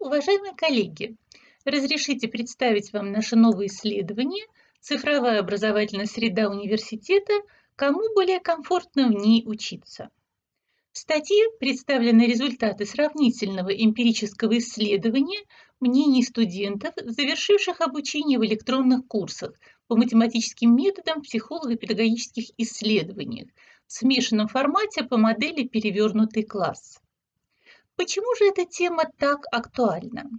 [0.00, 1.14] Уважаемые коллеги,
[1.66, 4.46] разрешите представить вам наше новое исследование
[4.80, 7.34] «Цифровая образовательная среда университета.
[7.76, 10.08] Кому более комфортно в ней учиться?».
[10.92, 15.44] В статье представлены результаты сравнительного эмпирического исследования
[15.80, 19.52] мнений студентов, завершивших обучение в электронных курсах
[19.86, 23.48] по математическим методам психолого-педагогических исследованиях
[23.86, 26.98] в смешанном формате по модели «Перевернутый класс».
[28.00, 30.30] Почему же эта тема так актуальна?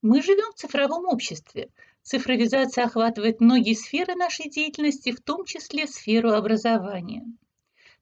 [0.00, 1.68] Мы живем в цифровом обществе.
[2.00, 7.26] Цифровизация охватывает многие сферы нашей деятельности, в том числе сферу образования.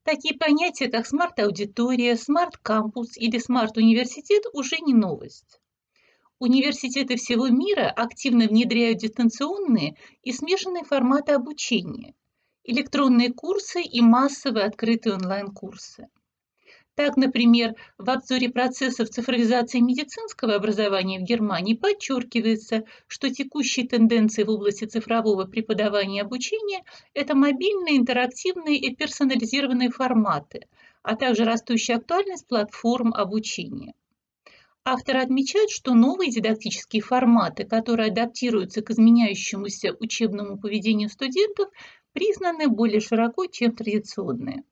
[0.04, 5.60] Такие понятия, как смарт-аудитория, смарт-кампус или смарт-университет уже не новость.
[6.38, 12.14] Университеты всего мира активно внедряют дистанционные и смешанные форматы обучения,
[12.62, 16.06] электронные курсы и массовые открытые онлайн-курсы.
[16.94, 24.50] Так, например, в обзоре процессов цифровизации медицинского образования в Германии подчеркивается, что текущие тенденции в
[24.50, 26.84] области цифрового преподавания и обучения–
[27.14, 30.68] это мобильные, интерактивные и персонализированные форматы,
[31.02, 33.94] а также растущая актуальность платформ обучения.
[34.84, 41.70] Авторы отмечают, что новые дидактические форматы, которые адаптируются к изменяющемуся учебному поведению студентов,
[42.12, 44.64] признаны более широко, чем традиционные.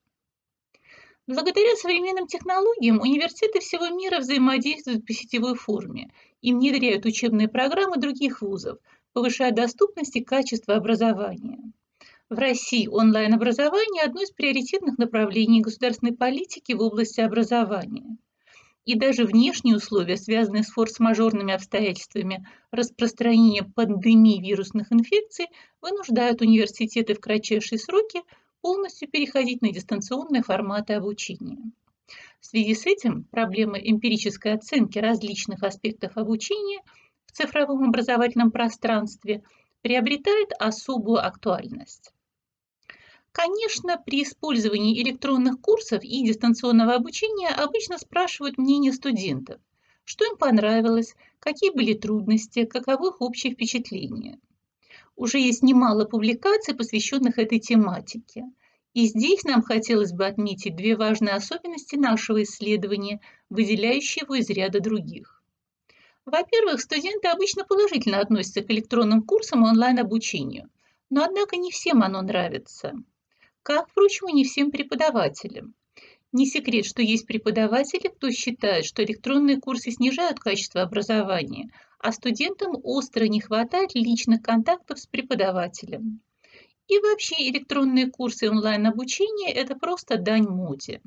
[1.33, 6.11] Благодаря современным технологиям университеты всего мира взаимодействуют по сетевой форме
[6.42, 8.78] и внедряют учебные программы других вузов,
[9.12, 11.61] повышая доступность и качество образования.
[12.31, 18.17] В России онлайн-образование– одно из приоритетных направлений государственной политики в области образования.
[18.84, 25.47] И даже внешние условия, связанные с форс-мажорными обстоятельствами распространения пандемии вирусных инфекций,
[25.81, 28.20] вынуждают университеты в кратчайшие сроки
[28.61, 31.72] полностью переходить на дистанционные форматы обучения.
[32.41, 36.83] В связи с этим проблема эмпирической оценки различных аспектов обучения
[37.27, 39.42] в цифровом образовательном пространстве
[39.83, 42.12] приобретает особую актуальность.
[43.33, 49.60] Конечно, при использовании электронных курсов и дистанционного обучения обычно спрашивают мнение студентов,
[50.04, 54.38] что им понравилось, какие были трудности, каковы их общие впечатления–
[55.20, 58.44] уже есть немало публикаций, посвященных этой тематике.
[58.94, 63.20] И здесь нам хотелось бы отметить две важные особенности нашего исследования,
[63.50, 65.42] выделяющие его из ряда других.
[66.25, 70.70] Во-первых, студенты обычно положительно относятся к электронным курсам и онлайн-обучению,
[71.10, 72.94] но однако не всем оно нравится.
[73.62, 75.75] Как, впрочем, и не всем преподавателям.
[76.32, 81.70] Не секрет, что есть преподаватели, кто считает, что электронные курсы снижают качество образования,
[82.03, 86.21] а студентам остро не хватает личных контактов с преподавателем.
[86.88, 91.03] И вообще электронные курсы онлайн-обучения– это просто дань моде.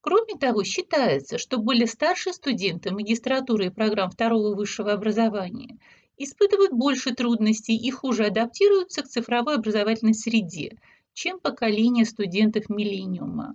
[0.00, 5.78] Кроме того, считается, что более старшие студенты магистратуры и программ второго высшего образования
[6.18, 10.76] испытывают больше трудностей и хуже адаптируются к цифровой образовательной среде,
[11.14, 13.54] чем поколение студентов миллениума.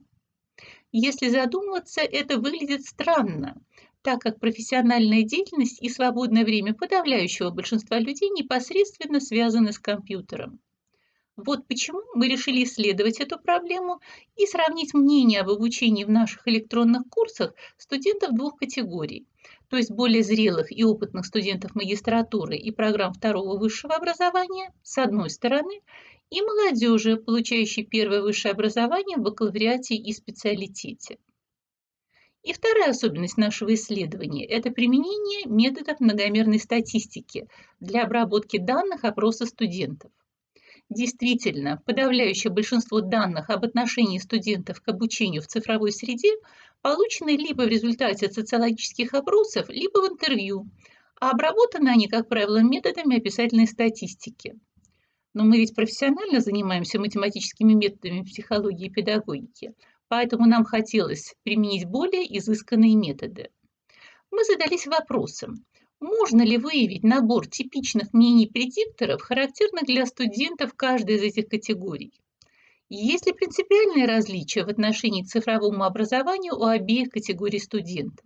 [0.92, 3.62] Если задуматься, это выглядит странно,
[4.02, 10.60] так как профессиональная деятельность и свободное время подавляющего большинства людей непосредственно связаны с компьютером.
[11.36, 14.02] Вот почему мы решили исследовать эту проблему
[14.36, 19.26] и сравнить мнение об обучении в наших электронных курсах студентов двух категорий,
[19.70, 25.30] то есть более зрелых и опытных студентов магистратуры и программ второго высшего образования с одной
[25.30, 25.82] стороны
[26.30, 31.20] и молодежи, получающей первое высшее образование в бакалавриате и специалитете.
[32.44, 37.48] И вторая особенность нашего исследования– это применение методов многомерной статистики
[37.80, 40.12] для обработки данных опроса студентов.
[40.90, 46.34] Действительно, подавляющее большинство данных об отношении студентов к обучению в цифровой среде
[46.82, 50.68] получены либо в результате социологических опросов, либо в интервью,
[51.20, 54.58] а обработаны они, как правило, методами описательной статистики.
[55.34, 59.74] Но мы ведь профессионально занимаемся математическими методами психологии и педагогики,
[60.10, 63.50] поэтому нам хотелось применить более изысканные методы.
[64.32, 65.66] Мы задались вопросом,
[66.02, 72.14] можно ли выявить набор типичных мнений предикторов, характерных для студентов каждой из этих категорий?
[72.90, 78.26] Есть ли принципиальные различия в отношении к цифровому образованию у обеих категорий студентов?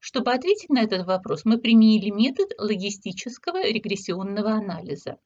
[0.00, 5.18] Чтобы ответить на этот вопрос, мы применили метод логистического регрессионного анализа.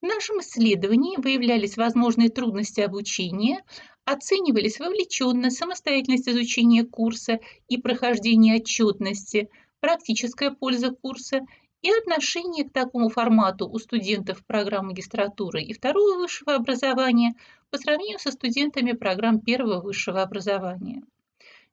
[0.00, 3.64] В нашем исследовании выявлялись возможные трудности обучения,
[4.04, 9.48] оценивались вовлеченность, самостоятельность изучения курса и прохождения отчетности,
[9.80, 11.40] практическая польза курса
[11.82, 17.34] и отношение к такому формату у студентов программ магистратуры и второго высшего образования
[17.70, 21.02] по сравнению со студентами программ первого высшего образования.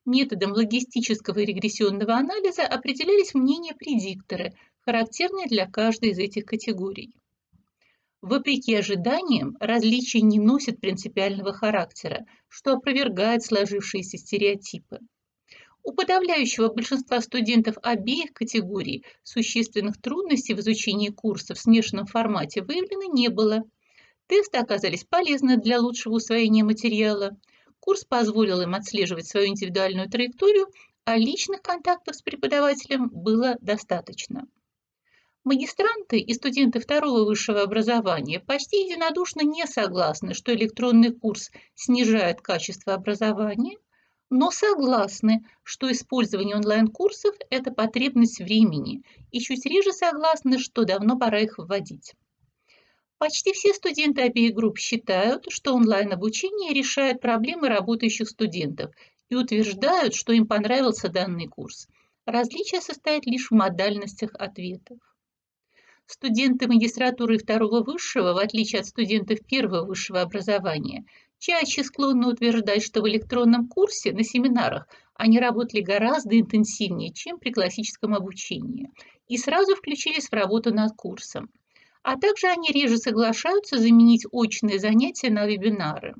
[0.03, 7.13] методом логистического и регрессионного анализа определялись мнения-предикторы, характерные для каждой из этих категорий.
[8.21, 14.99] Вопреки ожиданиям, различия не носят принципиального характера, что опровергает сложившиеся стереотипы.
[15.83, 23.11] У подавляющего большинства студентов обеих категорий существенных трудностей в изучении курса в смешанном формате выявлено
[23.11, 23.63] не было.
[24.27, 27.35] Тесты оказались полезны для лучшего усвоения материала.
[27.79, 30.67] Курс позволил им отслеживать свою индивидуальную траекторию,
[31.05, 34.45] а личных контактов с преподавателем было достаточно.
[35.43, 42.93] Магистранты и студенты второго высшего образования почти единодушно не согласны, что электронный курс снижает качество
[42.93, 43.77] образования,
[44.29, 49.01] но согласны, что использование онлайн-курсов– это потребность времени,
[49.31, 52.13] и чуть реже согласны, что давно пора их вводить.
[53.17, 58.91] Почти все студенты обеих групп считают, что онлайн-обучение решает проблемы работающих студентов
[59.29, 61.87] и утверждают, что им понравился данный курс.
[62.27, 64.99] Различие состоит лишь в модальностях ответов.
[66.13, 71.05] Студенты магистратуры второго высшего, в отличие от студентов первого высшего образования,
[71.39, 77.51] чаще склонны утверждать, что в электронном курсе на семинарах они работали гораздо интенсивнее, чем при
[77.51, 78.89] классическом обучении,
[79.29, 81.49] и сразу включились в работу над курсом.
[82.03, 86.15] А также они реже соглашаются заменить очные занятия на вебинары.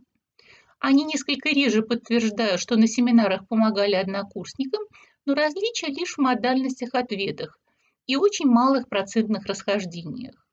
[0.79, 4.83] Они несколько реже подтверждают, что на семинарах помогали однокурсникам,
[5.25, 7.59] но различия лишь в модальностях ответах,
[8.07, 10.47] и очень малых процентных расхождениях.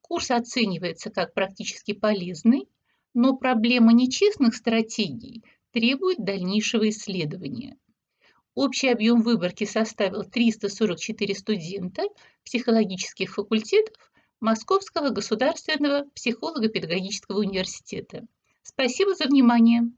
[0.00, 2.68] Курс оценивается как практически полезный,
[3.14, 7.78] но проблема нечестных стратегий требует дальнейшего исследования.
[8.54, 12.02] Общий объем выборки составил 344 студента
[12.44, 18.26] психологических факультетов Московского государственного психолого-педагогического университета.
[18.62, 19.92] Спасибо за внимание.